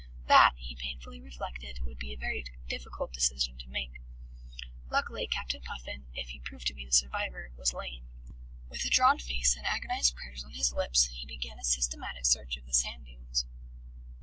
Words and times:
That, 0.25 0.53
he 0.57 0.73
painfully 0.75 1.21
reflected, 1.21 1.81
would 1.85 1.99
be 1.99 2.11
a 2.11 2.17
very 2.17 2.43
difficult 2.67 3.13
decision 3.13 3.59
to 3.59 3.69
make. 3.69 4.01
Luckily, 4.89 5.27
Captain 5.27 5.61
Puffin 5.61 6.07
(if 6.15 6.29
he 6.29 6.39
proved 6.39 6.65
to 6.69 6.73
be 6.73 6.83
the 6.83 6.91
survivor) 6.91 7.51
was 7.55 7.71
lame.... 7.71 8.07
With 8.67 8.81
drawn 8.89 9.19
face 9.19 9.55
and 9.55 9.67
agonized 9.67 10.15
prayers 10.15 10.43
on 10.43 10.53
his 10.55 10.73
lips, 10.73 11.05
he 11.05 11.23
began 11.27 11.59
a 11.59 11.63
systematic 11.63 12.25
search 12.25 12.57
of 12.57 12.65
the 12.65 12.73
sand 12.73 13.05
dunes. 13.05 13.45